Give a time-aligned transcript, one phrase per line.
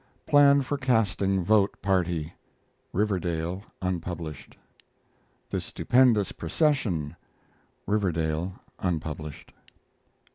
[0.25, 2.33] PLAN FOR CASTING VOTE PARTY
[2.91, 4.57] (Riverdale) (unpublished).
[5.51, 7.15] THE STUPENDOUS PROCESSION
[7.85, 9.53] (Riverdale) (unpublished).